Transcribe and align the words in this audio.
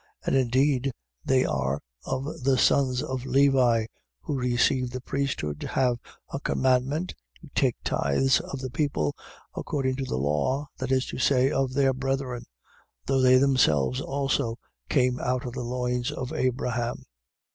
7:5. 0.25 0.27
And 0.29 0.35
indeed 0.35 0.91
they 1.23 1.43
that 1.43 1.49
are 1.51 1.79
of 2.05 2.23
the 2.43 2.57
sons 2.57 3.03
of 3.03 3.27
Levi, 3.27 3.85
who 4.21 4.33
receive 4.35 4.89
the 4.89 4.99
priesthood, 4.99 5.61
have 5.61 5.99
a 6.33 6.39
commandment 6.39 7.13
to 7.41 7.49
take 7.53 7.75
tithes 7.83 8.39
of 8.39 8.61
the 8.61 8.71
people 8.71 9.13
according 9.55 9.97
to 9.97 10.05
the 10.05 10.17
law, 10.17 10.67
that 10.79 10.91
is 10.91 11.05
to 11.05 11.19
say, 11.19 11.51
of 11.51 11.73
their 11.75 11.93
brethren: 11.93 12.45
though 13.05 13.21
they 13.21 13.37
themselves 13.37 14.01
also 14.01 14.57
came 14.89 15.19
out 15.19 15.45
of 15.45 15.53
the 15.53 15.61
loins 15.63 16.09
of 16.11 16.33
Abraham. 16.33 17.03